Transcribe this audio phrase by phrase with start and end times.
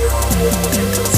[0.00, 1.09] Sí,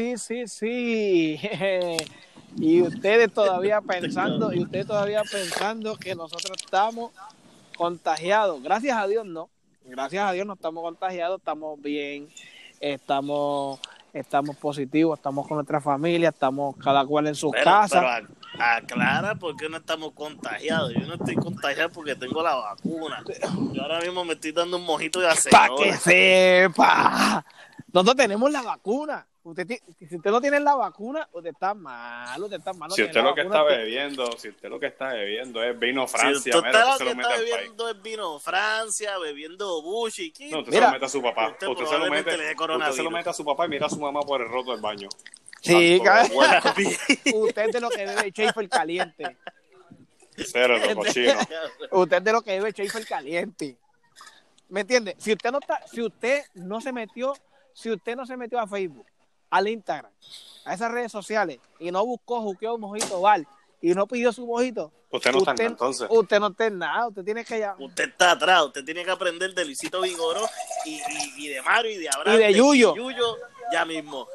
[0.00, 1.40] sí, sí, sí,
[2.56, 7.12] y ustedes todavía pensando, y ustedes todavía pensando que nosotros estamos
[7.76, 8.62] contagiados.
[8.62, 9.50] Gracias a Dios no.
[9.84, 12.28] Gracias a Dios no estamos contagiados, estamos bien,
[12.80, 13.78] estamos
[14.12, 18.00] estamos positivos, estamos con nuestra familia, estamos cada cual en su Pero, casa.
[18.00, 18.28] pero
[18.58, 20.92] aclara por qué no estamos contagiados.
[20.94, 23.22] Yo no estoy contagiado porque tengo la vacuna.
[23.72, 27.44] Yo ahora mismo me estoy dando un mojito de Para que sepa.
[27.92, 29.26] Nosotros tenemos la vacuna.
[29.42, 29.66] Usted
[29.98, 32.90] si usted no tiene la vacuna, usted está mal, usted está mal.
[32.90, 35.62] no Si usted lo que vacuna, está usted- bebiendo, si usted lo que está bebiendo
[35.64, 37.88] es vino Si Francia, usted mira, está, usted se lo lo que mete está bebiendo
[37.88, 40.30] es vino Francia, bebiendo Bushi.
[40.32, 40.50] ¿qué?
[40.50, 41.48] No, usted Mira, se lo mete a su papá.
[41.48, 43.90] usted Usted, se lo mete, usted se lo mete a su papá y mira a
[43.90, 45.08] su mamá por el roto del baño.
[45.62, 45.98] Sí,
[47.34, 49.36] usted es de lo que bebe Schaefer caliente.
[50.36, 51.38] cero cochino.
[51.92, 53.76] Usted es de lo que bebe Schaefer caliente.
[54.68, 55.16] ¿Me entiende?
[55.18, 57.32] Si usted no está, si usted no se metió,
[57.72, 59.06] si usted no se metió a Facebook,
[59.50, 60.10] al Instagram,
[60.64, 63.44] a esas redes sociales y no buscó juqueo mojito bar
[63.82, 66.06] y no pidió su mojito, Usted no está en nada, entonces.
[66.08, 69.10] usted no está en nada, usted tiene que ya Usted está atrás, usted tiene que
[69.10, 70.40] aprender de Luisito Vigoro
[70.84, 72.36] y, y, y de Mario y de Abraham.
[72.36, 72.94] Y de Yuyo.
[73.72, 74.28] ya mismo.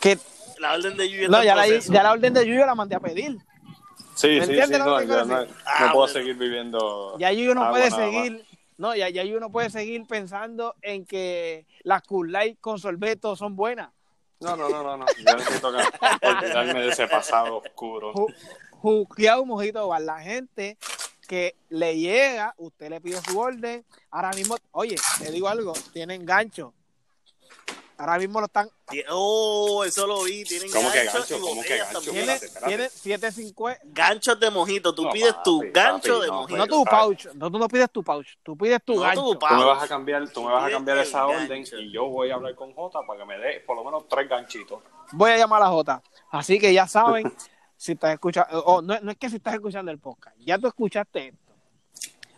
[0.00, 0.18] que
[0.58, 2.94] La orden de Yuyo no, está ya la, ya la orden de Yuyo la mandé
[2.96, 3.36] a pedir.
[4.14, 5.34] Sí, ¿Me sí, sí, no, ya no,
[5.66, 6.08] Ah, puedo bueno.
[6.12, 7.18] seguir viviendo.
[7.18, 7.98] Ya Yuyo no puede más.
[7.98, 8.46] seguir,
[8.78, 13.34] no, ya, ya Yuyo no puede seguir pensando en que las Cool Light con sorbeto
[13.36, 13.90] son buenas.
[14.44, 15.06] No, no, no, no, no.
[15.26, 18.12] Yo necesito que- olvidarme de ese pasado oscuro.
[18.14, 18.34] Ju-
[18.70, 20.02] Juqueado mojito bar.
[20.02, 20.76] La gente
[21.26, 23.84] que le llega, usted le pide su orden.
[24.10, 26.74] Ahora mismo, oye, te digo algo, tienen gancho.
[27.96, 28.68] Ahora mismo lo están.
[29.10, 30.42] Oh, eso lo vi.
[30.44, 31.36] Tienen ¿Cómo que ganchos gancho?
[31.36, 31.92] y ¿Cómo que gancho?
[32.00, 32.14] también.
[32.14, 32.66] Tiene, espérate, espérate.
[32.76, 33.80] tiene 750.
[33.84, 34.94] Ganchos de mojito.
[34.94, 36.56] Tú No, pides tu papi, gancho papi, de no, mojito.
[36.58, 39.22] No tu pouch, no, tú no pides tu pouch, tú pides tu No gancho.
[39.22, 41.78] tu Tú me vas a cambiar, tú me vas a cambiar esa orden gancho.
[41.78, 44.28] y yo voy a hablar con Jota para que me dé por lo menos tres
[44.28, 44.82] ganchitos.
[45.12, 46.02] Voy a llamar a Jota.
[46.30, 47.32] Así que ya saben,
[47.76, 50.66] si estás escuchando, o no, no es que si estás escuchando el podcast, ya tú
[50.66, 51.43] escuchaste esto.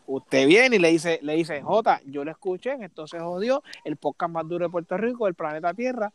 [0.06, 4.32] Usted viene y le dice, le dice, Jota, yo lo escuché, entonces jodió, el podcast
[4.32, 6.12] más duro de Puerto Rico, del planeta Tierra.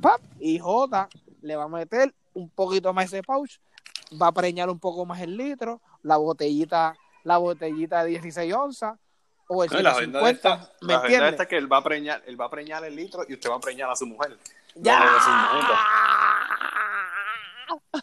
[0.00, 0.20] ¡Pap!
[0.38, 1.08] Y Jota
[1.42, 3.58] le va a meter un poquito más ese pouch,
[4.20, 8.98] va a preñar un poco más el litro, la botellita, la botellita de 16 onzas,
[9.48, 11.30] o el No, y la jodienda de 150, esta, ¿me la de entiendes?
[11.32, 13.50] esta es que él va a preñar, él va a preñar el litro y usted
[13.50, 14.38] va a preñar a su mujer.
[14.76, 15.00] ¡Ya!
[17.68, 18.00] No.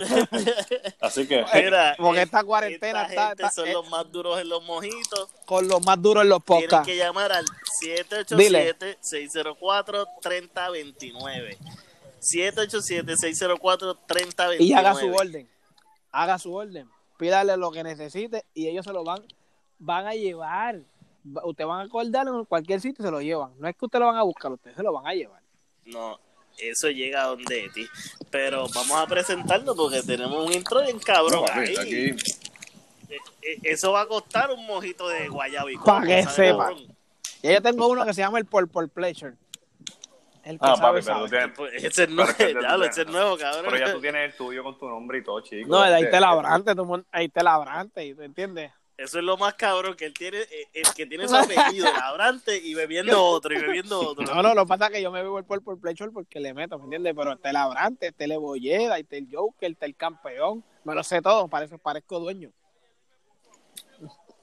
[1.00, 4.40] Así que Mira, Porque esta cuarentena esta está- gente está- son eh, los más duros
[4.40, 5.28] en los mojitos.
[5.46, 6.86] con los más duros en los Tienen podcasts.
[6.86, 7.44] que llamar al
[8.36, 8.74] Dile.
[8.78, 11.56] 787-604-3029.
[12.20, 14.60] 787-604-3029.
[14.60, 15.48] y haga su orden.
[16.12, 16.88] Haga su orden.
[17.18, 19.22] Pídale lo que necesite y ellos se lo van,
[19.78, 20.80] van a llevar.
[21.26, 23.52] Va- Usted van a acordar en cualquier sitio y se lo llevan.
[23.58, 25.42] No es que usted lo van a buscar, ustedes se lo van a llevar.
[25.84, 26.18] No,
[26.58, 27.86] eso llega a donde ti.
[28.30, 31.76] Pero vamos a presentarlo porque tenemos un intro bien cabrón No, papi, ahí.
[31.76, 32.06] aquí
[33.08, 36.36] Eh, eh, Eso va a costar un mojito de guayaba y Pa' coco, que ¿sabes,
[36.36, 36.72] sepa.
[37.42, 39.34] Y yo tengo uno que se llama el Por Por Pleasure.
[40.42, 41.24] El que Ah, sabe, papi, pero sabe.
[41.24, 42.30] tú tienes, Pues ese es nuevo,
[42.84, 43.64] ese es nuevo, cabrón.
[43.66, 45.68] pero ya tú tienes el tuyo con tu nombre y todo, chico.
[45.68, 48.72] No, ahí Este, está labrante, tú mon- ahí está labrante, ¿tú entiendes?
[48.98, 52.56] Eso es lo más cabrón, que él tiene, eh, el que tiene su apellido, labrante,
[52.56, 54.24] y bebiendo otro, y bebiendo otro.
[54.24, 56.40] No, no, lo que pasa es que yo me bebo el Por Por Pleasure porque
[56.40, 57.12] le meto, ¿me entiendes?
[57.14, 60.64] Pero está el labrante, está el Ebolleda, está el Joker, está el campeón.
[60.84, 62.50] Me lo sé todo, parece, parezco dueño.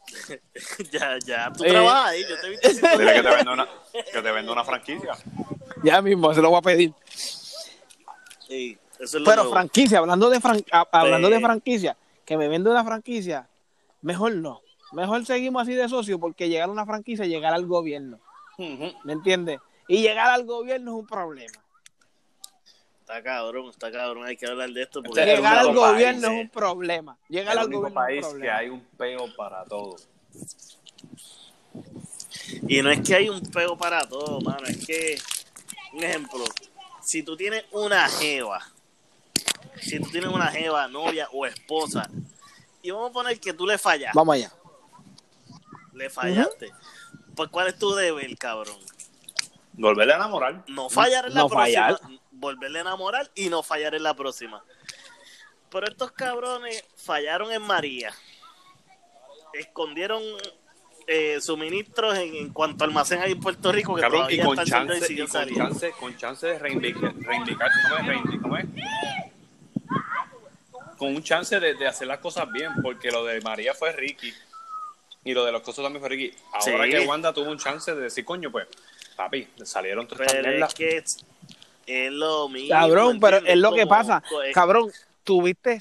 [0.91, 1.69] ya, ya, tú Eh.
[1.69, 3.67] trabajas ahí, yo te he visto haciendo- Dile que te venda una,
[4.11, 5.13] que te venda una franquicia.
[5.83, 6.93] Ya mismo, se lo voy a pedir.
[8.47, 9.51] Sí, eso es lo Pero nuevo.
[9.53, 13.49] franquicia, hablando de fran- hablando de franquicia, que me vende una franquicia,
[14.03, 14.61] mejor no.
[14.91, 18.19] Mejor seguimos así de socio porque llegar a una franquicia es llegar al gobierno.
[18.59, 19.59] ¿Me entiendes?
[19.87, 21.63] Y llegar al gobierno es un problema.
[22.99, 25.01] Está cabrón, está cabrón, hay que hablar de esto.
[25.01, 27.17] Porque Este es Llegar al gobierno país, es un problema.
[27.27, 28.57] Llegar al gobierno es país un que problema.
[28.57, 29.95] hay un peo para todo.
[32.67, 34.65] Y no es que hay un pego para todo, mano.
[34.67, 35.17] Es que,
[35.93, 36.43] un ejemplo,
[37.01, 38.61] si tú tienes una jeva,
[39.81, 42.09] si tú tienes una jeva, novia o esposa,
[42.83, 44.51] y vamos a poner que tú le fallaste, Vamos allá.
[45.93, 46.71] le fallaste.
[47.35, 48.77] pues ¿cuál es tu deber, cabrón?
[49.73, 50.63] Volverle a enamorar.
[50.67, 51.87] No fallar en la No próxima.
[51.87, 51.99] fallar.
[52.31, 54.63] Volverle a enamorar y no fallar en la próxima.
[55.71, 58.13] Pero estos cabrones fallaron en María.
[59.53, 60.21] Escondieron
[61.07, 64.57] eh, suministros en, en cuanto a almacén ahí en Puerto Rico que Cabrón, y con
[64.59, 67.69] están chance, y con chance, con chance de reivindicar, reivindicar
[68.41, 68.65] ¿cómo es?
[70.97, 74.33] Con un chance de, de hacer las cosas bien, porque lo de María fue Ricky.
[75.25, 76.35] Y lo de los cosas también fue Ricky.
[76.51, 76.91] Ahora Sí.
[76.91, 78.67] que Wanda tuvo un chance de decir, coño, pues,
[79.15, 81.25] papi, salieron todas estas Pero es que es,
[81.85, 82.69] es lo mismo.
[82.69, 84.21] Cabrón, pero es lo que pasa.
[84.47, 84.91] es- Cabrón,
[85.23, 85.79] tuviste,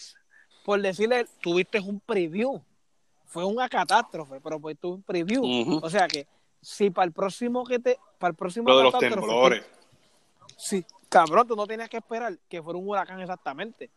[0.64, 2.62] por decirle, tuviste un preview.
[3.26, 5.80] Fue una catástrofe, pero pues tuvo un preview.
[5.82, 6.26] O sea que,
[6.60, 9.64] si para el próximo que te, para el próximo Lo de los catástrofe, temblores.
[10.56, 13.90] Sí, cabrón, tú no tenías que esperar que fuera un huracán exactamente.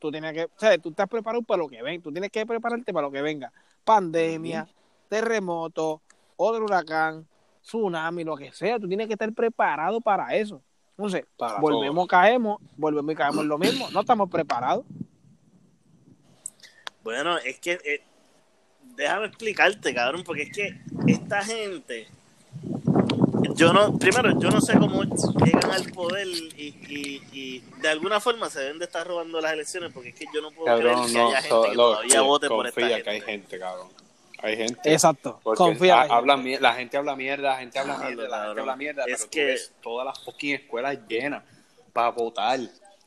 [0.00, 2.02] Tú tenías que, o sea, tú estás preparado para lo que venga.
[2.02, 3.52] Tú tienes que prepararte para lo que venga.
[3.84, 4.66] Pandemia,
[5.08, 6.00] terremoto,
[6.36, 7.26] otro huracán,
[7.62, 8.80] tsunami, lo que sea.
[8.80, 10.62] Tú tienes que estar preparado para eso.
[10.96, 13.90] Entonces, Para volvemos, caemos, volvemos y caemos en lo mismo.
[13.90, 14.84] No estamos preparados.
[17.02, 18.02] Bueno, es que eh,
[18.96, 22.08] déjame explicarte, cabrón, porque es que esta gente,
[23.54, 28.20] yo no, primero, yo no sé cómo llegan al poder y, y, y de alguna
[28.20, 30.94] forma se deben de estar robando las elecciones, porque es que yo no puedo Cabrón,
[31.04, 33.04] creer que no, haya gente so- que lo- todavía sí, vote por esta confía gente.
[33.04, 33.88] que hay gente, cabrón.
[34.42, 34.92] Hay gente.
[34.92, 35.38] Exacto.
[35.42, 36.00] Confía.
[36.02, 39.02] ha- hablan mier- la gente habla mierda, la gente habla mierda, la gente habla mierda,
[39.04, 41.42] Es pero tú que- ves todas las fucking escuelas llenas
[41.92, 42.58] para votar.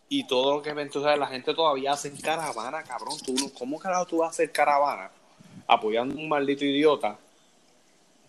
[0.09, 3.17] Y todo lo que ven, tú sabes, la gente todavía hace caravana, cabrón.
[3.25, 5.09] Tú, no- ¿Cómo carajo tú vas a hacer caravana
[5.67, 7.17] apoyando a un maldito idiota?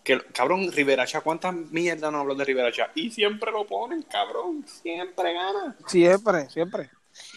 [0.05, 2.91] Que, cabrón, Riveracha, ¿cuántas mierdas no hablan de Riveracha?
[2.95, 4.63] Y siempre lo ponen, cabrón.
[4.67, 5.75] Siempre gana.
[5.87, 6.89] Siempre, siempre.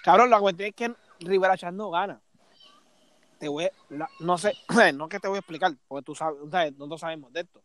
[0.05, 2.21] Cabrón, la cuestión es que Rivera Chat no gana.
[3.39, 4.53] Te voy a- la- no sé,
[4.95, 7.63] no que te voy a explicar, porque tú sabes, sabes, nosotros sabemos de esto.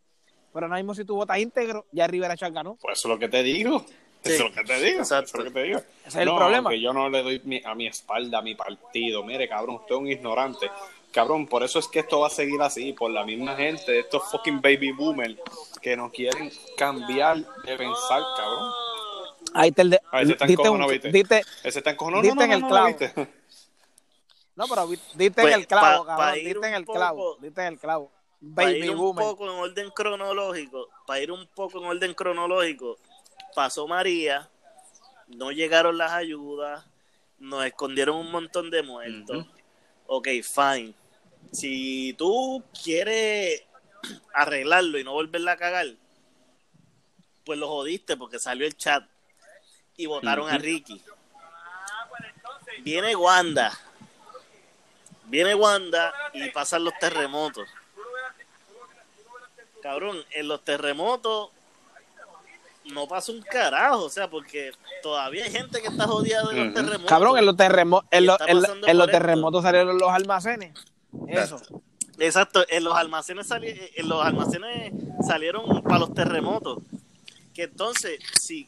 [0.53, 2.77] Pero ahora mismo si tú votas íntegro, ya Rivera Chat ganó.
[2.79, 3.83] Pues eso es lo que te digo.
[4.23, 4.99] Eso es lo que te digo.
[4.99, 5.25] Exacto.
[5.25, 5.79] Eso es lo que te digo.
[5.79, 6.69] Ese es el No, problema.
[6.69, 9.21] Que yo no le doy mi- a mi espalda a mi partido.
[9.25, 10.69] Mire, cabrón, usted es un ignorante.
[11.13, 14.23] Cabrón, por eso es que esto va a seguir así, por la misma gente, estos
[14.31, 15.37] fucking baby boomers
[15.79, 18.71] que no quieren cambiar de pensar, cabrón.
[19.53, 21.41] Ahí te el de, Ahí se está encojonado, un- ¿viste?
[21.63, 22.23] Ese está encojonado.
[22.23, 22.87] Diste No, no, en no, el no, clavo.
[22.87, 23.13] ¿viste?
[24.55, 27.67] no, pero diste Pues, en el clavo, pa- cabrón, diste en el clavo, diste en
[27.73, 28.11] el clavo.
[28.55, 29.25] para Baby ir un boomer.
[29.25, 32.97] poco en orden cronológico, para ir un poco en orden cronológico,
[33.53, 34.49] pasó María,
[35.27, 36.83] no llegaron las ayudas,
[37.37, 39.37] nos escondieron un montón de muertos.
[39.45, 39.49] Ujú.
[40.07, 40.95] Ok, fine.
[41.53, 43.63] Si tú quieres
[44.33, 45.85] arreglarlo y no volverla a cagar,
[47.45, 49.03] pues lo jodiste porque salió el chat
[49.95, 50.57] y votaron a.
[50.57, 51.01] Ricky.
[52.81, 53.71] Viene Wanda.
[55.25, 57.67] Viene Wanda y pasan los terremotos.
[59.81, 61.49] Cabrón, en los terremotos
[62.85, 64.71] no pasa un carajo, o sea, porque
[65.01, 67.07] todavía hay gente que está jodida de los terremotos.
[67.09, 68.19] Cabrón, en los, terremo- en
[68.89, 70.73] en, los terremotos salieron los almacenes.
[71.27, 71.59] Eso.
[72.19, 74.93] Exacto, en los almacenes sali- en los almacenes
[75.27, 76.79] salieron para los terremotos.
[77.53, 78.67] Que entonces, sí,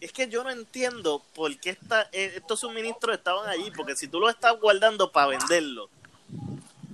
[0.00, 4.06] es que yo no entiendo por qué esta- eh, estos suministros estaban allí, porque si
[4.08, 5.88] tú los estás guardando para venderlos,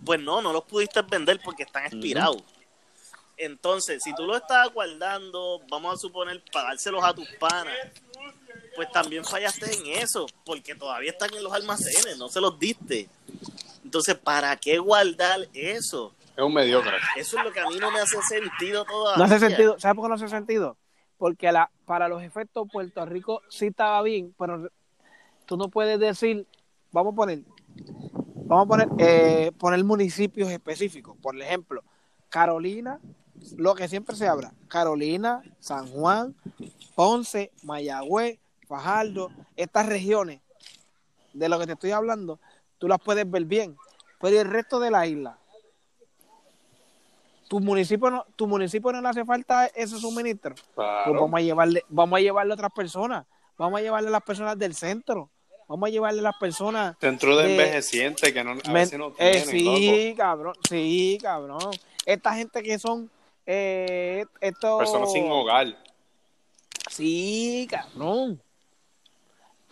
[0.05, 2.43] pues no, no los pudiste vender porque están expirados.
[3.37, 7.75] Entonces, si tú los estabas guardando, vamos a suponer, para dárselos a tus panas,
[8.77, 13.09] pues también fallaste en eso, porque todavía están en los almacenes, no se los diste.
[13.95, 16.17] Entonces, ¿para qué guardar eso?
[16.37, 16.97] Es un mediocre.
[17.17, 19.19] Eso es lo que a mí no me hace sentido todavía.
[19.19, 19.79] No hace sentido.
[19.79, 20.77] ¿Sabes por qué no hace sentido?
[21.17, 24.69] Porque la, para los efectos Puerto Rico sí estaba bien, pero
[25.47, 26.45] tú no puedes decir,
[26.91, 27.43] vamos a poner,
[28.47, 31.17] vamos a poner, eh, poner municipios específicos.
[31.23, 31.85] Por ejemplo,
[32.29, 32.99] Carolina,
[33.57, 36.35] lo que siempre se habla, Carolina, San Juan,
[36.97, 40.41] Ponce, Mayagüez, Fajardo, estas regiones
[41.33, 42.41] de lo que te estoy hablando,
[42.79, 43.77] tú las puedes ver bien.
[44.25, 45.37] Pero el resto de la isla,
[47.47, 50.55] tu municipio no, tu municipio no le hace falta ese suministro.
[50.75, 53.27] Pues vamos a llevarle, vamos a llevarle a otras personas,
[53.59, 55.29] vamos a llevarle a las personas del centro,
[55.69, 58.99] vamos a llevarle a las personas Centro de de- envejeciente que no, a Men- veces
[58.99, 60.17] no eh, tienen, sí, loco.
[60.17, 61.71] cabrón, sí, cabrón.
[62.07, 63.11] Esta gente que son
[63.45, 65.67] eh, estos Personas sin hogar.
[66.91, 68.41] Sí, cabrón.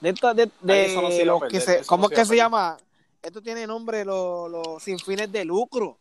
[0.02, 0.94] De de, de Ay,
[1.24, 2.76] no los que se, ¿cómo no es que se llama?
[3.22, 5.98] Esto tiene nombre los los sin fines de lucro.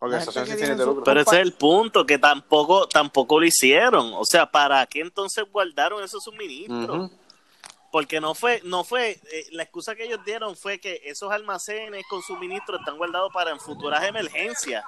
[0.00, 1.02] Sin fines de lucro.
[1.04, 4.12] Pero ese es el punto, que tampoco, tampoco lo hicieron.
[4.14, 7.10] O sea, ¿para qué entonces guardaron esos suministros?
[7.90, 12.04] Porque no fue, no fue, eh, la excusa que ellos dieron fue que esos almacenes
[12.10, 14.84] con suministro están guardados para en futuras emergencias.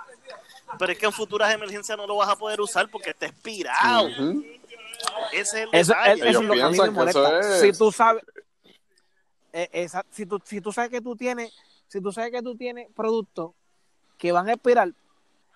[0.79, 4.09] Pero es que en futuras emergencias no lo vas a poder usar porque está expirado.
[5.33, 6.29] Ese es el Eso, detalle.
[6.29, 7.39] eso es lo que a mí me molesta.
[7.41, 8.23] es- Si tú sabes,
[9.73, 11.53] esa- si, tú, si tú sabes que tú tienes,
[11.89, 13.53] si tú sabes que tú tienes productos
[14.19, 14.93] que van a expirar,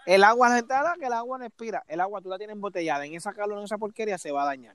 [0.07, 3.05] el agua, la gente que el agua no expira, el agua tú la tienes embotellada,
[3.05, 4.75] en esa calor, en esa porquería se va a dañar.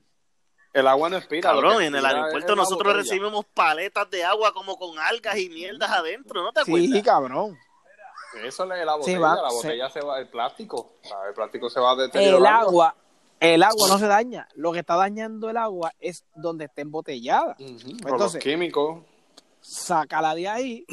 [0.72, 1.50] El agua no expira.
[1.50, 3.02] Cabrón, en el aeropuerto nosotros botella.
[3.02, 7.02] recibimos paletas de agua como con algas y mierdas adentro, ¿no te Sí, acuerdas?
[7.02, 7.58] cabrón.
[8.44, 10.92] Eso es la botella, va, la se- botella se va, el plástico,
[11.26, 12.52] el plástico se va a El deteriorar.
[12.62, 12.94] agua,
[13.40, 14.46] el agua no se daña.
[14.54, 17.56] Lo que está dañando el agua es donde está embotellada.
[18.02, 19.00] Por los químicos.
[19.68, 20.84] Sácala de ahí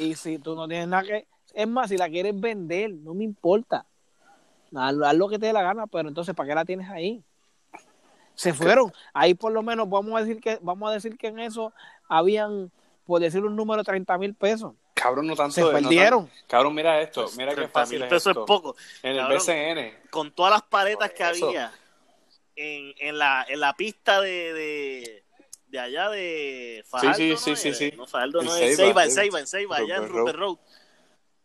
[0.00, 3.22] y si tú no tienes nada que es más si la quieres vender no me
[3.24, 3.86] importa
[4.74, 7.22] haz, haz lo que te dé la gana pero entonces para qué la tienes ahí
[8.34, 11.38] se fueron ahí por lo menos vamos a decir que vamos a decir que en
[11.38, 11.72] eso
[12.08, 12.72] habían
[13.06, 15.52] por decir un número 30 mil pesos Cabrón, no tanto.
[15.54, 18.30] se no tan- perdieron cabrón, mira esto, mira qué 30 fácil mil es esto.
[18.30, 18.76] es poco.
[19.02, 19.28] En el.
[19.28, 20.10] BCN.
[20.10, 21.48] Con todas las paletas que Eso.
[21.48, 21.72] había
[22.54, 25.24] en, en, la, en la pista de, de,
[25.70, 27.14] de allá de Fajardo.
[27.16, 27.78] sí, ¿no sí, sí, es?
[27.78, 27.92] sí.
[27.96, 29.10] No, Fajardo En no es Ceiba, en.
[29.10, 30.56] Ceiba, en Ceiba, allá en Rupert Road.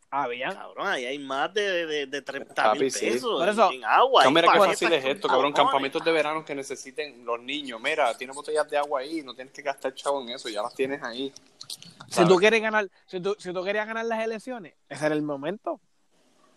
[0.10, 3.12] habían Cabrón, ahí hay más de, de, de 30 Papi, mil sí.
[3.12, 4.24] pesos Por eso- en agua.
[4.24, 5.51] No, mira qué fácil es esto, cabrón.
[5.53, 7.79] Campamentos de verano que necesiten los niños.
[7.82, 10.74] Mira, tienes botellas de agua ahí, no tienes que gastar chavo en eso, ya las
[10.74, 11.34] tienes ahí.
[12.10, 15.22] si tú quieres ganar si tú, si tú querías ganar las elecciones ese era el
[15.24, 15.79] momento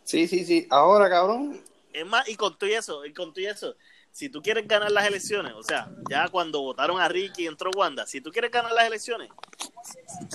[0.05, 0.67] Sí, sí, sí.
[0.71, 1.61] Ahora, cabrón.
[1.93, 3.75] Es más, y con todo y eso, y con todo y eso,
[4.19, 7.71] si tú quieres ganar las elecciones, o sea, ya cuando votaron a Ricky y entró
[7.71, 9.31] Wanda, si tú quieres ganar las elecciones,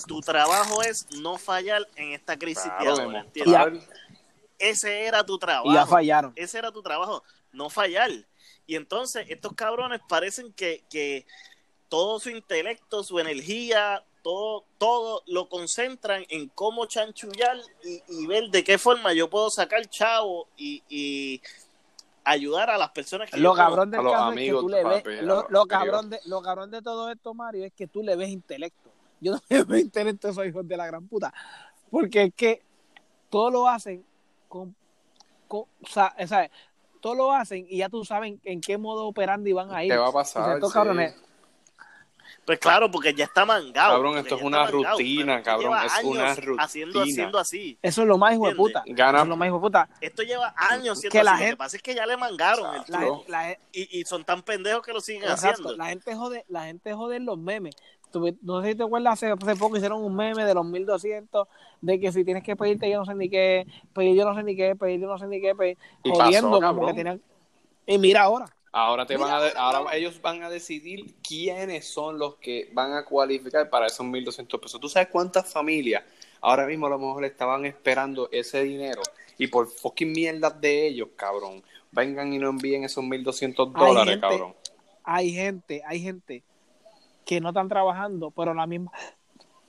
[0.07, 3.53] tu trabajo es no fallar en esta crisis de Claro, ahora, ¿entiendes?
[3.53, 3.97] demostrar.
[4.57, 5.69] Ese era tu trabajo.
[5.69, 8.09] y ya fallaron Ese era tu trabajo, no fallar.
[8.65, 11.25] Y entonces estos cabrones parecen que, que
[11.89, 18.45] todo su intelecto, su energía, todo, todo lo concentran en cómo chanchullar y, y ver
[18.49, 21.41] de qué forma yo puedo sacar chavo y, y
[22.25, 24.69] ayudar a las personas que lo cabrón del a los caso amigos, es que tú
[24.69, 28.01] le ves papi, lo, cabrón de lo cabrón de todo esto Mario es que tú
[28.03, 31.33] le ves intelecto yo no le veo intelecto a esos hijos de la gran puta
[31.91, 32.61] porque es que
[33.29, 34.05] todo lo hacen
[34.47, 34.75] con,
[35.47, 36.49] con o sea, o sea,
[37.01, 39.91] todo lo hacen y ya tú sabes en qué modo operando y van a ir
[39.91, 40.55] ¿Qué va a O sea, pasar?
[40.55, 40.73] estos Sí.
[40.75, 41.15] cabrones
[42.45, 43.93] Pues claro, porque ya está mangado.
[43.95, 46.63] Cabrón, esto es una mangado, rutina, cabrón, es una rutina.
[46.63, 47.77] Haciendo, haciendo así.
[47.81, 49.89] eso es lo más hijo de puta Gana- eso es lo más hijo de puta
[50.01, 51.39] Esto lleva años siendo Que la así.
[51.41, 52.81] Lo gente- que pasa es que ya le mangaron el
[53.27, 55.75] la, Y, y son tan pendejos que lo siguen Exacto, haciendo.
[55.77, 57.75] la gente jode, la gente jode en los memes.
[58.11, 61.47] Tú- no sé si te acuerdas, hace, hace poco hicieron un meme de los 1200
[61.81, 64.43] de que si tienes que pedirte yo no sé ni qué, pedir yo no sé
[64.43, 66.87] ni qué, pedir yo no sé ni qué, pedir, Y jodiendo pasó, como cabrón.
[66.87, 67.21] que tenían
[67.87, 71.87] y mira ahora, Ahora te Mira, van a de- ahora ellos van a decidir quiénes
[71.87, 74.81] son los que van a cualificar para esos 1200 pesos.
[74.81, 76.03] ¿Tú sabes cuántas familias
[76.41, 79.01] ahora mismo a lo mejor estaban esperando ese dinero
[79.37, 84.13] y por fucking mierdas de ellos, cabrón, vengan y no envíen esos 1200 Hay dólares,
[84.15, 84.55] gente- cabrón?
[85.03, 86.43] hay gente, hay gente
[87.25, 88.91] que no están trabajando, pero a la misma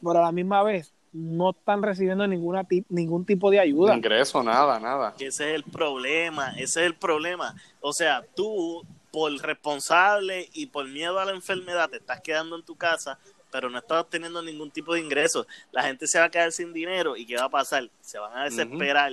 [0.02, 3.94] pero a la misma vez no están recibiendo ninguna ningún tipo de ayuda.
[3.94, 5.14] Ingreso, nada, nada.
[5.18, 7.54] Ese es el problema, ese es el problema.
[7.80, 12.64] O sea, tú, por responsable y por miedo a la enfermedad, te estás quedando en
[12.64, 13.16] tu casa,
[13.52, 15.46] pero no estás obteniendo ningún tipo de ingresos.
[15.70, 17.88] La gente se va a quedar sin dinero y ¿qué va a pasar?
[18.00, 19.12] Se van a desesperar,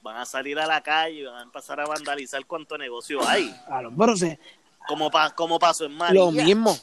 [0.00, 3.52] van a salir a la calle, van a empezar a vandalizar cuánto negocio hay.
[3.66, 4.38] Claro, pero se-
[4.86, 6.20] Como, pa- como pasó en María.
[6.20, 6.76] lo mismo.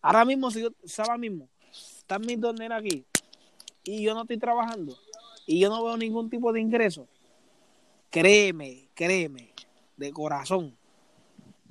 [0.00, 0.68] Ahora mismo, si yo,
[0.98, 3.04] ahora mismo, están mis dos nenas aquí
[3.84, 4.96] y yo no estoy trabajando
[5.46, 7.06] y yo no veo ningún tipo de ingreso,
[8.10, 9.52] créeme, créeme,
[9.96, 10.76] de corazón,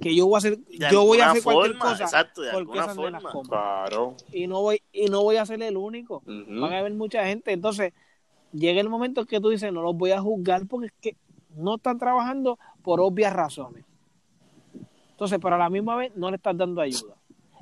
[0.01, 0.59] que yo voy a hacer,
[0.91, 3.21] yo voy a hacer cualquier forma, cosa exacto, de porque esas forma.
[3.47, 4.15] Claro.
[4.31, 6.23] Y no voy, y no voy a ser el único.
[6.25, 7.51] Van a haber mucha gente.
[7.51, 7.93] Entonces,
[8.51, 11.15] llega el momento que tú dices, no los voy a juzgar porque es que
[11.55, 13.85] no están trabajando por obvias razones.
[15.11, 17.15] Entonces, pero a la misma vez no le estás dando ayuda.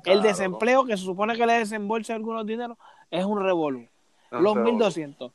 [0.04, 2.78] El desempleo, que se supone que le desembolsa algunos dineros,
[3.10, 3.86] es un revolú.
[4.30, 4.72] Un Los revolú.
[4.72, 5.32] 1200,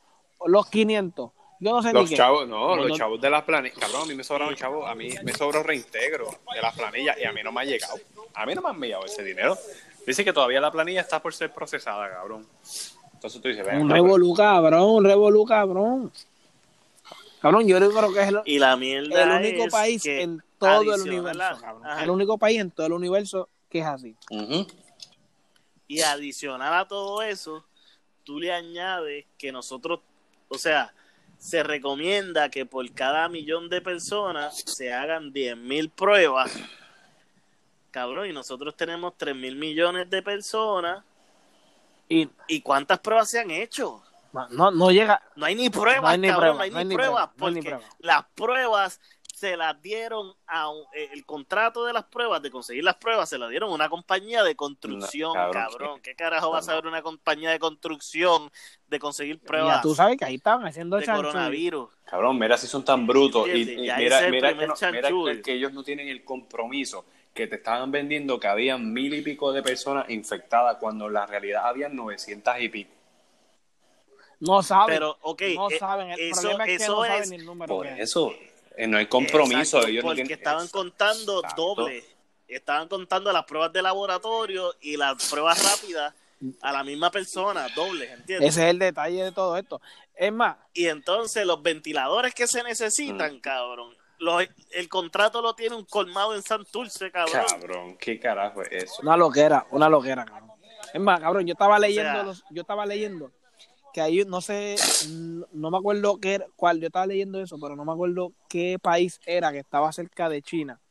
[0.48, 2.16] los 500, yo no sé ni Los qué.
[2.16, 2.96] chavos, no, No, los no.
[2.98, 3.78] chavos de las planillas.
[3.78, 7.24] Cabrón, a mí me sobraron chavos, a mí me sobró reintegro de las planillas y
[7.26, 7.96] a mí no me ha llegado.
[8.34, 9.58] A mí no me han enviado ese dinero.
[10.06, 12.46] Dice que todavía la planilla está por ser procesada, cabrón.
[13.14, 16.12] Entonces tú dices, Un revolú, cabrón, un revolú, cabrón.
[17.42, 20.44] Cabrón, yo creo que es el, Y la mierda el único es país que en
[20.60, 22.00] todo el universo, cabrón.
[22.00, 24.16] El único país en todo el universo que es así.
[25.88, 27.64] Y adicional a todo eso,
[28.26, 30.02] tú le añades que nosotros,
[30.50, 30.94] o sea,
[31.38, 36.52] se recomienda que por cada millón de personas se hagan 10.000 pruebas.
[37.92, 41.04] cabrón, y nosotros tenemos 3 mil millones de personas.
[42.10, 44.04] Y ¿Y cuántas pruebas se han hecho?
[44.50, 45.22] no, no llega.
[45.36, 47.80] No hay ni pruebas, No hay ni cabrón, no hay no ni pruebas, ni porque
[48.00, 49.00] las pruebas
[49.36, 53.28] se las dieron a un- eh, el contrato de las pruebas, de conseguir las pruebas,
[53.28, 55.64] se las dieron a una compañía de construcción, No, cabrón.
[55.72, 58.50] cabrón, ¿Qué carajo va a saber una compañía de construcción
[58.88, 61.90] de conseguir Ya pruebas tú sabes que ahí estaban haciendo de coronavirus?
[62.06, 63.46] Cabrón, mira si son tan brutos.
[63.50, 67.48] Y, y ese mira, mira, que no- mira que ellos no tienen el compromiso que
[67.48, 71.68] te estaban vendiendo que habían mil y pico de personas infectadas cuando en la realidad
[71.68, 72.92] habían 900 y pico.
[74.40, 74.96] No saben.
[74.96, 76.12] Pero, ok, no eh, saben.
[76.12, 77.76] El eso- problema es que eso no es- saben ni el número.
[77.76, 78.34] Por que eso
[78.88, 79.78] no hay compromiso.
[79.78, 81.76] Exacto, ellos no porque tienen- estaban contando Exacto.
[81.76, 82.04] doble.
[82.48, 86.14] Estaban contando las pruebas de laboratorio y las pruebas rápidas
[86.62, 88.50] a la misma persona, doble, ¿entiendes?
[88.50, 89.82] Ese es el detalle de todo esto.
[90.16, 93.40] Es más, Y entonces los ventiladores que se necesitan, Mm.
[93.40, 93.96] cabrón.
[94.18, 97.44] los- el contrato lo tiene un colmado en Santurce, cabrón.
[97.50, 99.02] Cabrón, ¿qué carajo es eso?
[99.02, 100.52] una loquera, una loquera, cabrón.
[100.94, 103.32] Es más, cabrón, yo estaba leyendo, sea- los, yo estaba leyendo
[103.96, 104.76] que ahí, no sé,
[105.54, 108.78] no, me acuerdo qué era, cuál, yo estaba leyendo eso, pero no me acuerdo qué
[108.78, 110.82] país era que estaba cerca de China,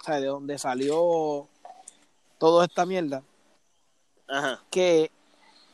[0.00, 1.48] o sea, de donde salió
[2.38, 3.24] toda esta mierda,
[4.28, 4.62] Ajá.
[4.70, 5.10] que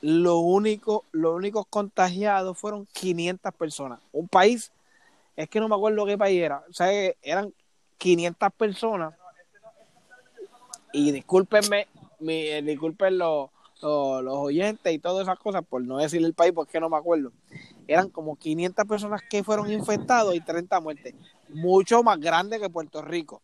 [0.01, 4.01] lo único, los únicos contagiados fueron 500 personas.
[4.11, 4.73] Un país,
[5.37, 7.53] es que no me acuerdo qué país era, o sea, que eran
[7.99, 9.15] 500 personas.
[10.95, 11.87] Y discúlpenme,
[12.21, 16.35] mi, eh, disculpen los, los, los oyentes y todas esas cosas, por no decir el
[16.35, 17.33] país, porque no me acuerdo.
[17.87, 21.15] Eran como 500 personas que fueron infectados y 30 muertes.
[21.49, 23.41] Mucho más grande que Puerto Rico.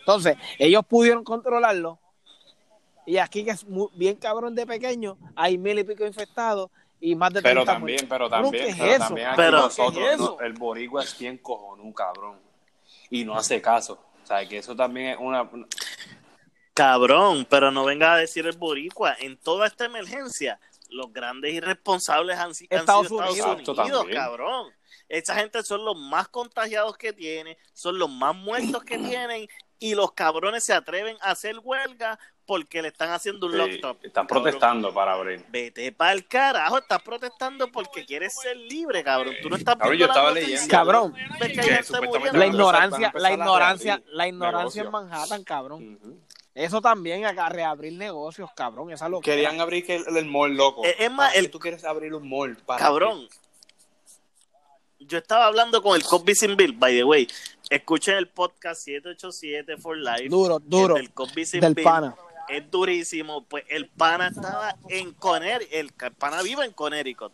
[0.00, 1.98] Entonces, ellos pudieron controlarlo.
[3.06, 6.70] Y aquí, que es mu- bien cabrón de pequeño, hay mil y pico infectados
[7.00, 8.08] y más de 30 Pero también, muertos.
[8.10, 8.98] pero también, ¿qué es pero eso?
[9.04, 12.36] también aquí Pero- nosotros, ¿qué es no, el boricua es bien cojonú, cabrón.
[13.10, 13.98] Y no hace caso.
[14.24, 15.48] O sea, que eso también es una...
[16.76, 19.16] Cabrón, pero no venga a decir el boricua.
[19.18, 24.06] En toda esta emergencia, los grandes irresponsables han, han Estados sido Estados Unidos.
[24.12, 24.70] Cabrón.
[25.08, 29.94] Esa gente son los más contagiados que tienen, son los más muertos que tienen y
[29.94, 33.96] los cabrones se atreven a hacer huelga porque le están haciendo un sí, lockdown.
[34.02, 35.44] están Cabrón, protestando para abrir.
[35.48, 39.34] Vete para el carajo, estás protestando porque quieres ser libre, cabrón.
[39.40, 40.68] Tú no estás Cabrón, yo estaba leyendo.
[40.68, 41.14] Cabrón.
[42.32, 44.90] La ignorancia, la ignorancia, la ignorancia en.
[44.90, 46.25] Manhattan, cabrón.
[46.56, 48.90] Eso también, a reabrir negocios, cabrón.
[48.90, 49.24] Esa locura.
[49.34, 50.82] Querían abrir que el, el mall, loco.
[50.84, 52.56] Es más, ¿Para qué el- tú quieres abrir un mall?
[52.64, 53.28] ¿Para Cabrón.
[54.98, 57.28] Yo estaba hablando con el Cosby Sin Bill, by the way.
[57.68, 60.28] Escuchen el podcast 787 for Life.
[60.30, 60.96] Duro, duro.
[60.96, 61.84] el del Cosby Sin Del Bill.
[61.84, 62.16] pana.
[62.48, 63.44] Es durísimo.
[63.44, 65.72] Pues el pana estaba en Connecticut.
[65.74, 67.32] El pana vive en Connecticut.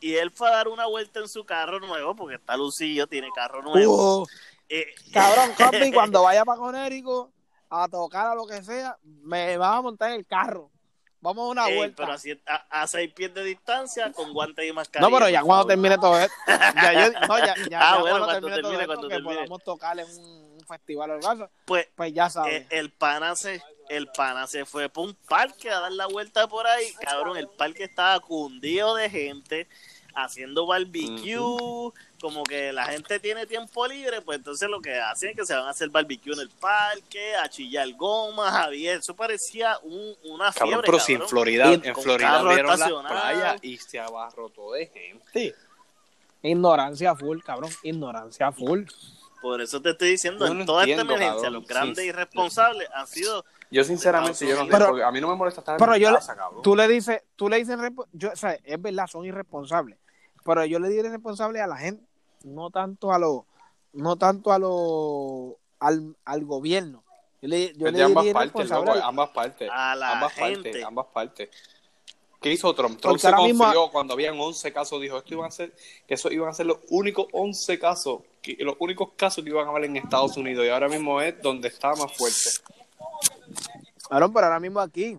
[0.00, 3.28] Y él fue a dar una vuelta en su carro nuevo, porque está lucido, tiene
[3.34, 4.22] carro nuevo.
[4.22, 4.26] Uh,
[4.68, 7.30] Eh, cabrón, Cosby, cuando vaya para Conérico
[7.72, 10.70] a tocar a lo que sea, me vas a montar en el carro.
[11.20, 12.02] Vamos a una ey, vuelta.
[12.02, 15.08] pero así, a, a seis pies de distancia, con guantes y mascarilla.
[15.08, 15.68] no, pero ya cuando favor.
[15.68, 18.60] termine todo esto, ya, yo, no, ya, ya, Ah, ya bueno, cuando, cuando termine, termine,
[18.62, 19.34] todo esto, cuando que termine.
[19.36, 22.66] podamos tocar en un, un festival o algo así, Pues pues ya Eh, sabes.
[22.70, 26.66] el pana se el pana se fue por un parque a dar la vuelta por
[26.66, 29.68] ahí cabrón el parque estaba cundido de gente
[30.14, 35.36] haciendo barbecue como que la gente tiene tiempo libre pues entonces lo que hacen es
[35.36, 39.76] que se van a hacer barbecue en el parque a chillar gomas Javier eso parecía
[39.82, 41.28] un, una Cabrón, fiebre pero si en cabrón.
[41.28, 43.20] Florida, Y en Florida abrieron estacionados.
[43.20, 45.54] playas y se abarrotó de gente.
[46.42, 47.70] Ignorancia full, cabrón.
[47.82, 48.84] Ignorancia full.
[49.40, 51.52] por eso te estoy diciendo Yo en no toda entiendo, esta emergencia cabrón.
[51.62, 52.08] los grandes Sí.
[52.08, 55.60] irresponsables han sido Yo sinceramente, yo no sé, Pero- porque a mí no me molesta
[55.62, 56.62] estar Pero en yo le- casa, cabrón.
[56.62, 57.76] Tú le dices, tú le dices,
[58.12, 59.98] yo, o sea, es verdad, son irresponsables.
[60.44, 62.04] Pero yo le diré responsable a la gente,
[62.44, 63.46] no tanto a lo,
[63.92, 67.02] no tanto a lo, al, al gobierno.
[67.40, 69.68] Yo le, yo le de ambas partes, loco, ambas partes.
[69.72, 70.62] A la ambas gente.
[70.62, 71.48] partes, ambas partes.
[72.40, 73.00] ¿Qué hizo Trump?
[73.00, 75.72] Trump Porque se mismo- confió cuando habían 11 casos, dijo esto iban a ser,
[76.06, 79.66] que eso iban a ser los únicos 11 casos, que, los únicos casos que iban
[79.66, 82.50] a haber en Estados Unidos y ahora mismo es donde está más fuerte.
[84.08, 85.16] Cabrón, pero ahora mismo aquí,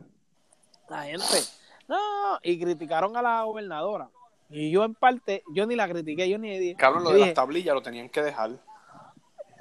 [0.89, 1.23] la gente,
[1.87, 1.97] no,
[2.43, 4.09] y criticaron a la gobernadora.
[4.53, 6.75] Y yo en parte, yo ni la critiqué, yo ni dije.
[6.75, 8.51] Cabrón, lo de dije, las tablillas lo tenían que dejar.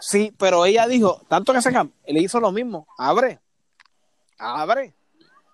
[0.00, 3.38] Sí, pero ella dijo, tanto que se cam- le hizo lo mismo, abre,
[4.38, 4.94] abre.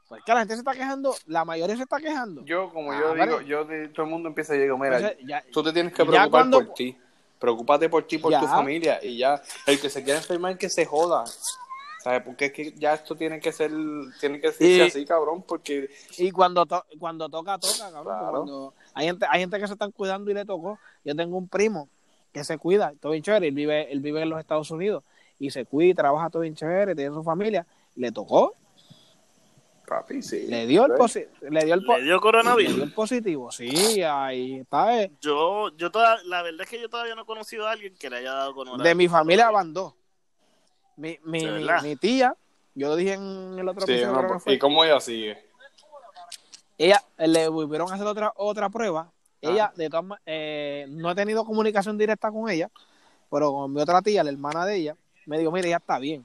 [0.08, 2.42] Pues que la gente se está quejando, la mayoría se está quejando.
[2.46, 5.62] Yo, como yo digo, yo todo el mundo empieza y digo, mira, Entonces, ya- tú
[5.62, 6.96] te tienes que preocupar cuando- por ti.
[7.38, 8.40] Preocúpate por ti, por Ya.
[8.40, 9.40] tu familia y ya.
[9.66, 11.24] El que se quiera enfermar, que se joda.
[12.02, 12.22] ¿Sabes?
[12.22, 13.70] Porque es que ya esto tiene que ser,
[14.20, 18.04] tiene que ser así, cabrón, porque Y cuando, to- cuando toca, toca, cabrón.
[18.04, 18.30] Claro.
[18.30, 20.78] Cuando hay, gente, hay gente que se están cuidando y le tocó.
[21.04, 21.88] Yo tengo un primo
[22.32, 25.02] que se cuida, todo bien chévere, él vive, él vive en los Estados Unidos.
[25.38, 28.54] y se cuida y trabaja todo bien chévere, tiene su familia, le tocó,
[29.86, 30.46] Papi, sí.
[30.48, 32.74] le dio el, posi- le dio el, po- Le dio le coronavirus.
[32.74, 35.00] dio el positivo, sí, ahí está.
[35.02, 35.10] eh.
[35.20, 38.10] Yo, yo toda, la verdad es que yo todavía no he conocido a alguien que
[38.10, 38.84] le haya dado coronavirus.
[38.84, 39.94] De mi familia dos.
[40.96, 42.34] Mi, mi, ¿De mi, tía,
[42.74, 45.38] yo lo dije en el otro Sí, episodio, no, ¿Y cómo ella sigue?
[46.78, 49.10] Ella eh, le volvieron a hacer otra otra prueba.
[49.40, 49.72] Ella, Ah.
[49.76, 52.70] de todas eh, no he tenido comunicación directa con ella,
[53.30, 56.24] pero con mi otra tía, la hermana de ella, me dijo, mire, ya está bien.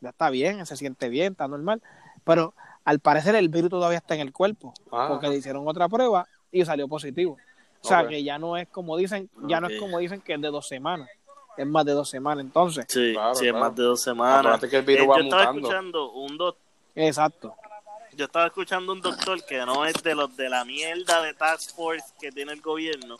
[0.00, 1.80] Ya está bien, se siente bien, está normal.
[2.24, 5.06] Pero al parecer el virus todavía está en el cuerpo, Ah.
[5.08, 7.36] porque le hicieron otra prueba y salió positivo.
[7.82, 10.40] O sea que ya no es como dicen, ya no es como dicen que es
[10.40, 11.08] de dos semanas,
[11.56, 12.44] es más de dos semanas.
[12.44, 14.38] Entonces, Sí, Claro, sí, es más de dos semanas.
[14.40, 15.60] Acuérdate que el virus Eh, va yo estaba mutando.
[15.68, 16.56] escuchando un doc-
[16.94, 17.54] exacto.
[18.16, 21.74] Yo estaba escuchando un doctor que no es de los de la mierda de task
[21.74, 23.16] force que tiene el gobierno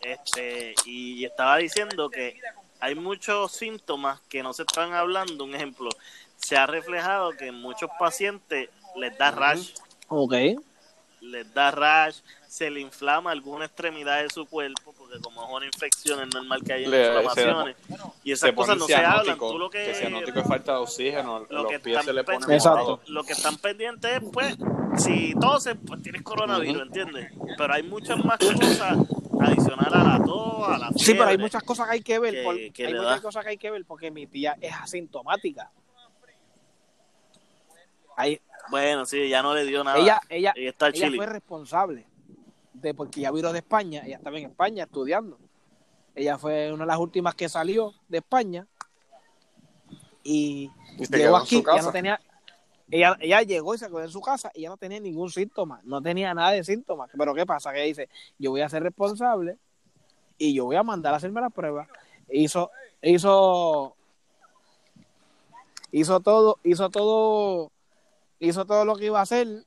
[0.00, 2.40] este y estaba diciendo que
[2.80, 5.44] hay muchos síntomas que no se están hablando.
[5.44, 5.88] Un ejemplo
[6.36, 9.70] se ha reflejado que en muchos pacientes les da rash.
[10.08, 10.34] Ok.
[11.20, 12.20] les da rash
[12.56, 16.62] se le inflama alguna extremidad de su cuerpo porque como es una infección es normal
[16.64, 17.76] que haya Le- inflamaciones
[18.24, 21.40] y esas cosas no se hablan tú lo que, que cianótico es falta de oxígeno.
[21.50, 23.00] lo los que pies se le están ponen pendientes, Exacto.
[23.08, 24.56] lo que están pendientes es pues
[24.96, 26.86] si toses pues tienes coronavirus Ujú.
[26.86, 27.30] ¿entiendes?
[27.58, 28.96] pero hay muchas más cosas
[29.38, 31.38] adicional a la tos a la Sí, pero hay fiebre.
[31.38, 32.34] muchas cosas que hay que ver.
[32.36, 33.20] que- por- que hay muchas da.
[33.20, 35.70] cosas que hay que ver porque mi tía es asintomática.
[38.16, 38.40] Ahí-
[38.70, 42.06] bueno sí ya no le dio nada ella, ella, ella está ella chile fue responsable
[42.80, 45.38] de porque ya vino de España, ella estaba en España estudiando.
[46.14, 48.66] Ella fue una de las últimas que salió de España
[50.22, 50.70] y
[51.10, 52.20] llegó aquí, ya no tenía
[52.90, 55.80] ella, ella llegó y se quedó en su casa y ya no tenía ningún síntoma,
[55.84, 57.10] no tenía nada de síntomas.
[57.16, 57.72] Pero ¿qué pasa?
[57.72, 58.08] Que ella dice,
[58.38, 59.58] yo voy a ser responsable
[60.38, 61.88] y yo voy a mandar a hacerme la prueba.
[62.30, 62.70] Hizo,
[63.02, 63.96] hizo,
[65.90, 67.72] hizo todo, hizo todo,
[68.38, 69.65] hizo todo lo que iba a hacer,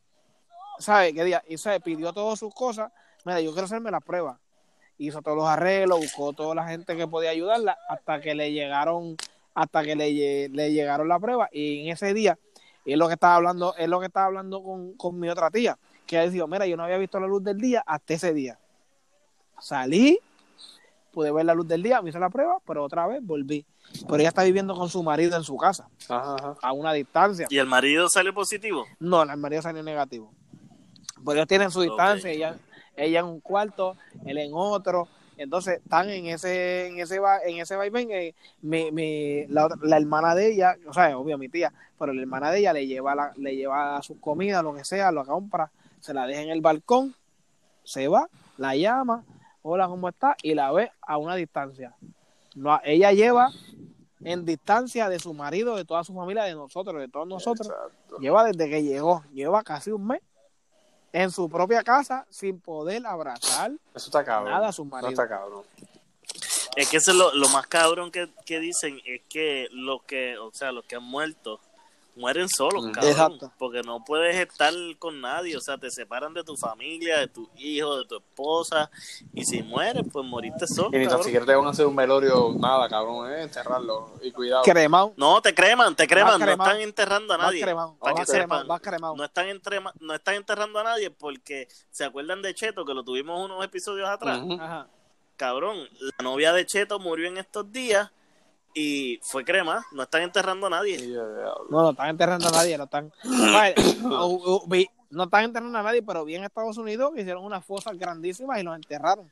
[0.79, 1.13] ¿sabe?
[1.13, 1.43] ¿Qué día?
[1.47, 2.91] Y se pidió todas sus cosas.
[3.25, 4.39] Mira, yo quiero hacerme la prueba.
[4.97, 9.15] Hizo todos los arreglos, buscó toda la gente que podía ayudarla hasta que le llegaron,
[9.53, 11.47] hasta que le, le llegaron la prueba.
[11.53, 12.37] Y en ese día,
[12.85, 15.77] es lo que estaba hablando, es lo que estaba hablando con, con mi otra tía,
[16.05, 18.57] que ella dijo, mira, yo no había visto la luz del día hasta ese día.
[19.59, 20.19] Salí,
[21.11, 23.65] pude ver la luz del día, me hice la prueba, pero otra vez volví.
[24.03, 26.55] Pero ella está viviendo con su marido en su casa, Ajá, ajá.
[26.61, 27.47] a una distancia.
[27.49, 30.31] y el marido salió positivo No, el marido salió negativo.
[31.23, 32.57] Pero ellos tienen su distancia, ella,
[32.95, 35.07] ella en un cuarto, él en otro.
[35.37, 38.11] Entonces están en ese, en ese, va- en ese vaivén.
[38.11, 42.11] eh, mi, mi, la, otra- la hermana de ella, o sea, obvio mi tía, pero
[42.13, 45.25] la hermana de ella le lleva la, le lleva sus comidas, lo que sea, lo
[45.25, 47.15] compra, se la deja en el balcón,
[47.83, 48.27] se va,
[48.57, 49.23] la llama,
[49.61, 50.35] hola, ¿cómo está?
[50.43, 51.93] Y la ve a una distancia.
[52.55, 53.49] No, ella lleva
[54.21, 57.67] en distancia de su marido, de toda su familia, de nosotros, de todos nosotros.
[57.69, 58.17] Exacto.
[58.19, 60.19] Lleva desde que llegó, lleva casi un mes
[61.13, 63.71] en su propia casa sin poder abrazar.
[63.95, 64.51] Eso está cabrón.
[64.53, 65.09] Nada, su Eso marido.
[65.09, 65.63] está cabrón.
[66.75, 70.37] es que eso es lo, lo más cabrón que, que dicen es que los que
[70.37, 71.59] o sea los que han muerto
[72.15, 72.91] mueren solos, Mm.
[72.91, 73.11] cabrón.
[73.11, 73.51] Exacto.
[73.57, 77.47] Porque no puedes estar con nadie, o sea, te separan de tu familia, de tus
[77.57, 78.89] hijos, de tu esposa,
[79.33, 80.89] y si mueres, pues moriste solo.
[80.91, 84.11] Y ni tan siquiera te van a hacer un velorio, nada, cabrón, eh, enterrarlo.
[84.21, 84.63] Y cuidado.
[84.63, 87.61] Cremado, No, te creman, te creman, no están enterrando a nadie.
[87.61, 89.15] cremado, para vas que cremado, sepan, vas cremado.
[89.15, 93.03] no están, entrema- no están enterrando a nadie porque se acuerdan de Cheto, que lo
[93.03, 94.41] tuvimos unos episodios atrás.
[94.59, 94.87] Ajá.
[95.37, 98.11] Cabrón, la novia de Cheto murió en estos días
[98.73, 100.97] y fue crema, no están enterrando a nadie.
[101.07, 103.11] No, no están enterrando a nadie, no están.
[105.11, 108.59] No están enterrando a nadie, pero vi en Estados Unidos que hicieron unas fosas grandísimas
[108.59, 109.31] y los enterraron.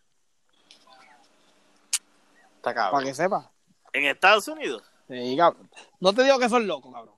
[2.56, 2.91] Está cabrón.
[3.00, 3.45] Para que sepas.
[3.93, 4.82] En Estados Unidos.
[5.08, 5.69] Sí, cabrón.
[6.00, 7.13] No te digo que son locos, cabrón.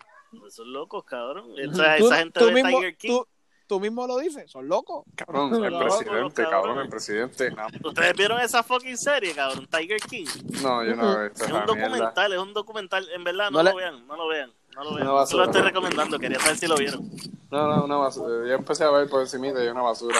[0.45, 1.53] Esos locos, cabrón.
[1.57, 3.07] Esa, Tú- esa gente tú de mismo, Tiger King.
[3.09, 3.27] tú-
[3.69, 5.05] tú mismo lo dices, son locos.
[5.15, 6.79] Cabrón, el No, presidente, no, cabrón, cabrón.
[6.79, 7.51] el presidente.
[7.51, 9.67] No, ¿Ustedes vieron esa fucking serie, cabrón?
[9.67, 10.25] Tiger King.
[10.63, 11.65] no, yo no he visto Es un mierda.
[11.67, 13.09] documental, es un documental.
[13.15, 14.51] En verdad, no, No lo vean, no lo vean.
[14.75, 15.01] No lo vean.
[15.01, 15.45] Una Yo basura.
[15.45, 17.09] lo estoy recomendando, quería saber si lo vieron.
[17.51, 18.47] No, no, una basura.
[18.47, 20.17] Yo empecé a ver por encimita y una basura.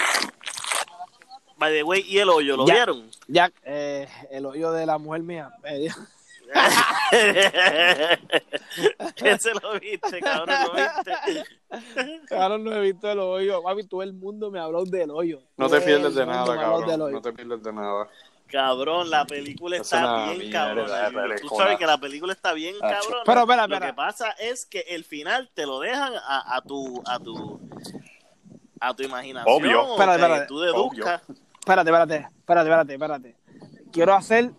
[1.58, 2.56] By the way, ¿y el hoyo?
[2.56, 2.74] ¿Lo Ya.
[2.74, 3.10] vieron?
[3.28, 5.50] Jack, eh, el hoyo de la mujer mía.
[5.64, 5.88] eh,
[9.16, 11.44] Ese lo viste, cabrón, lo viste.
[12.26, 13.62] Cabrón, no he visto el hoyo.
[13.62, 15.40] Papi, todo el mundo me habló del hoyo.
[15.56, 17.00] No te pierdes de nada, cabrón.
[17.02, 17.14] hoyo.
[17.14, 18.08] No te pierdes de nada.
[18.48, 21.36] Cabrón, la película Es está bien mierda cabrón.
[21.40, 23.22] Tú sabes que la película está bien Ah, cabrón.
[23.24, 23.86] Pero, espera, Lo espera.
[23.86, 27.60] que pasa es que el final te lo dejan a, a tu a tu
[28.80, 29.54] a tu imaginación.
[29.56, 29.84] Obvio.
[29.84, 30.46] o espera.
[30.48, 31.22] tú deduzcas.
[31.60, 33.36] Espérate, espérate, espérate, espérate, espérate.
[33.92, 34.50] Quiero hacer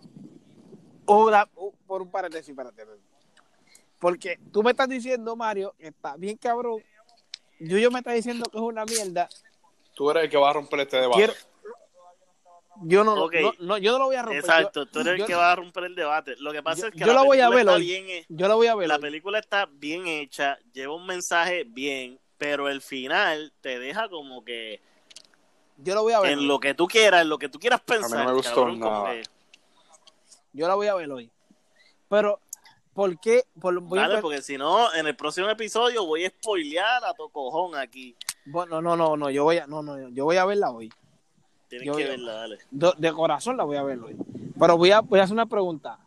[1.06, 1.46] una,
[1.92, 2.80] por un paréntesis, espérate.
[2.80, 3.02] espérate.
[3.98, 6.82] Porque tú me estás diciendo, Mario, que está bien cabrón.
[7.60, 9.28] Yuyo me está diciendo que es una mierda.
[9.94, 11.18] Tú eres el que va a romper este debate.
[11.18, 11.34] Quiero-
[12.84, 13.34] Yo no, Ok.
[13.42, 14.38] no, no, yo no lo voy a romper.
[14.40, 16.34] Exacto, Yo- tú eres yo- el que va a romper el debate.
[16.38, 17.84] Lo que pasa yo- es que yo la la voy a película ver está hoy.
[18.08, 18.88] bien Yo lo voy a ver.
[18.88, 19.00] la hoy.
[19.02, 24.80] película está bien hecha, lleva un mensaje bien, pero el final te deja como que
[25.76, 26.32] Yo lo voy a ver.
[26.32, 26.46] en hoy.
[26.46, 28.26] lo que tú quieras, en lo que tú quieras pensar.
[28.26, 29.10] me gustó cabrón, nada.
[29.12, 29.22] que-
[30.54, 31.30] Yo la voy a ver hoy.
[32.12, 32.40] Pero,
[32.92, 33.44] ¿por qué?
[33.58, 37.14] Por, voy a Dale, porque si no, en el próximo episodio voy a spoilear a
[37.14, 38.14] tu cojón aquí.
[38.44, 40.92] Bueno, no, no, no, yo voy a, no, no, yo voy a verla hoy.
[41.68, 42.58] Tienes Yo- que verla, dale.
[42.70, 44.14] De, de corazón la voy a ver hoy.
[44.60, 45.98] Pero voy a, voy a hacer una pregunta.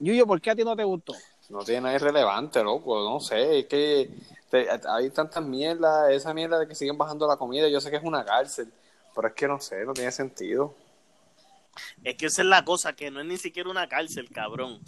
[0.00, 1.14] Yuyo, ¿por qué a ti no te gustó?
[1.48, 3.02] No tiene nada irrelevante, loco.
[3.08, 4.10] No sé, es que
[4.50, 7.68] te- hay tantas mierdas, esa mierda de que siguen bajando la comida.
[7.68, 8.70] Yo sé que es una cárcel,
[9.14, 10.74] pero es que no sé, no tiene sentido.
[12.02, 14.80] Es que esa es la cosa, que no es ni siquiera una cárcel, cabrón.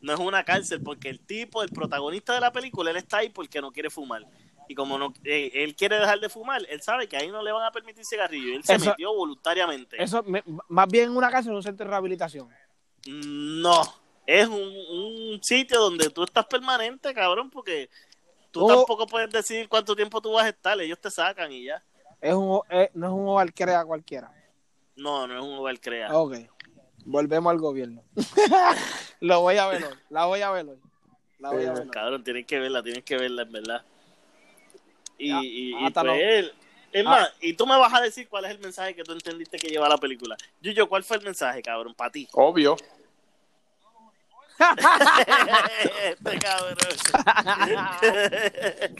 [0.00, 3.28] No es una cárcel porque el tipo, el protagonista de la película, él está ahí
[3.28, 4.24] porque no quiere fumar.
[4.70, 7.52] Y como no, eh, él quiere dejar de fumar, él sabe que ahí no le
[7.52, 8.48] van a permitir cigarrillo.
[8.52, 10.02] Y él se Eso- metió voluntariamente.
[10.02, 12.48] Eso, me- más bien una en un centro de rehabilitación.
[13.06, 13.80] No,
[14.26, 17.88] es un, un sitio donde tú estás permanente, cabrón, porque
[18.50, 18.68] tú Oh.
[18.76, 20.78] tampoco puedes decidir cuánto tiempo tú vas a estar.
[20.80, 21.82] Ellos te sacan y ya.
[22.20, 24.30] Es un, eh, no es un hogar cualquiera.
[24.98, 26.20] No, no es un lugar creado.
[26.22, 26.36] Ok.
[27.04, 28.02] Volvemos al gobierno.
[29.20, 29.94] Lo voy a ver hoy.
[30.10, 30.78] La voy a ver hoy.
[31.38, 31.88] La voy a ver hoy.
[31.90, 33.82] Cabrón, tienes que verla, tienes que verla, en verdad.
[35.16, 36.52] Y, Ya, y, y pues él-
[36.92, 37.10] es Ah.
[37.10, 39.68] más, y tú me vas a decir cuál es el mensaje que tú entendiste que
[39.68, 40.36] lleva la película.
[40.62, 42.26] Yuyo, ¿cuál fue el mensaje, cabrón, para ti?
[42.32, 42.76] Obvio.
[46.02, 46.76] este cabrón.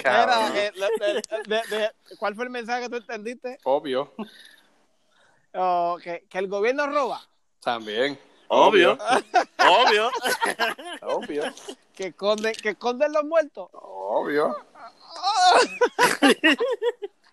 [0.05, 3.59] Era, eh, de- de- de- de- ¿Cuál fue el mensaje que tú entendiste?
[3.65, 4.13] Obvio.
[5.61, 7.21] Oh, que, que el gobierno roba.
[7.61, 8.17] También.
[8.47, 8.97] Obvio.
[9.59, 10.11] Obvio.
[11.03, 11.43] Obvio.
[11.99, 13.71] Que esconden, que esconden los muertos.
[13.73, 14.57] Obvio.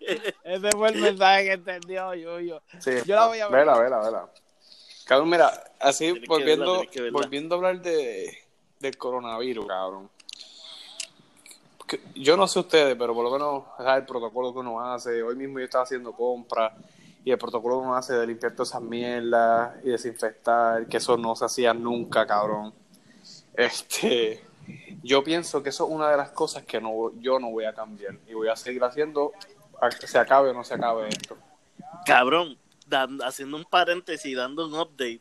[0.42, 2.60] Ese fue el mensaje que entendió Yuyo.
[2.80, 3.60] Sí, Yo la voy a ver.
[3.60, 4.28] Vela, vela, vela.
[5.04, 8.36] Cabrón, mira, así Tienes volviendo, verla, volviendo a hablar de,
[8.80, 10.10] del coronavirus, cabrón.
[12.16, 13.62] Yo no sé ustedes, pero por lo menos
[13.96, 15.22] el protocolo que uno hace.
[15.22, 16.72] Hoy mismo yo estaba haciendo compras
[17.26, 21.16] y el protocolo que uno hace de limpiar todas esas mierdas y desinfectar, que eso
[21.16, 22.72] no se hacía nunca, cabrón.
[23.52, 24.44] Este,
[25.02, 27.74] yo pienso que eso es una de las cosas que no, yo no voy a
[27.74, 29.32] cambiar y voy a seguir haciendo,
[29.82, 31.36] a que se acabe o no se acabe esto.
[32.06, 35.20] Cabrón, dan- haciendo un paréntesis y dando un update.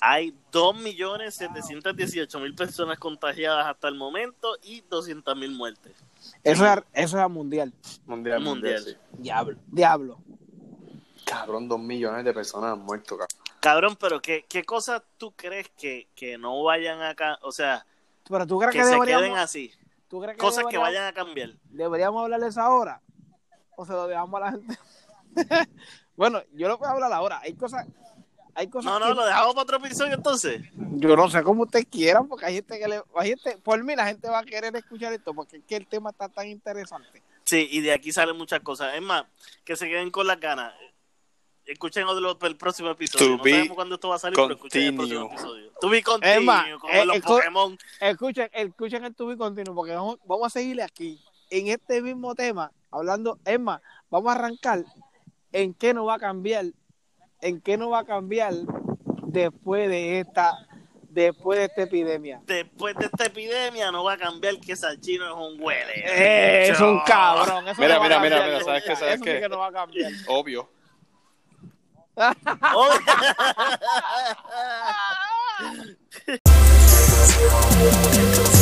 [0.00, 5.94] Hay 2.718.000 personas contagiadas hasta el momento y 200.000 muertes.
[6.44, 7.72] Eso es, eso es a mundial.
[8.04, 8.74] Mundial, mundial.
[8.80, 8.84] Mundial.
[8.84, 8.96] sí.
[9.22, 9.56] Diablo.
[9.68, 10.18] Diablo.
[11.32, 13.38] Cabrón, dos millones de personas han muerto, cabrón.
[13.60, 17.38] Cabrón, pero ¿qué, qué cosas tú crees que, que no vayan acá?
[17.42, 17.86] O sea,
[18.28, 19.72] Pero tú crees que que, se queden así.
[20.08, 21.50] ¿tú crees que Cosas que vayan a cambiar.
[21.70, 23.00] deberíamos hablarles ahora
[23.76, 24.78] o se lo dejamos a la gente.
[26.16, 27.40] bueno, yo lo puedo hablar ahora.
[27.40, 27.86] Hay cosas,
[28.54, 28.92] hay cosas.
[28.92, 30.62] No, no, que- lo dejamos para otro episodio entonces.
[30.74, 33.96] Yo no sé cómo ustedes quieran, porque hay gente que le, hay gente, por mí
[33.96, 37.22] la gente va a querer escuchar esto, porque es que el tema está tan interesante.
[37.44, 38.94] Sí, y de aquí salen muchas cosas.
[38.94, 39.24] Es más,
[39.64, 40.72] que se queden con las ganas.
[41.66, 43.26] Escuchen otro- el próximo episodio.
[43.32, 45.72] To no be sabemos cuándo esto va a salir, pero escuchen el próximo episodio.
[45.80, 47.78] To be continue, Es más, como eh, los escu- Pokémon.
[48.00, 51.20] Escuchen, escuchen el tubi continuo, porque vamos, vamos a seguirle aquí,
[51.50, 54.84] en este mismo tema, hablando, es más, vamos a arrancar
[55.52, 56.64] en qué nos va a cambiar,
[57.40, 58.54] en qué nos va a cambiar
[59.26, 60.66] después de esta,
[61.08, 62.40] después de esta epidemia.
[62.44, 65.92] Después de esta epidemia no va a cambiar que Salchino es un huele.
[65.96, 67.68] Eh, es un cabrón.
[67.68, 68.96] Eso Mira, no mira, mira, mira, ¿sabes qué?
[68.96, 69.36] ¿Sabes Eso qué?
[69.36, 70.10] sí que no va a cambiar.
[70.26, 70.68] Obvio.
[72.16, 72.98] Oh.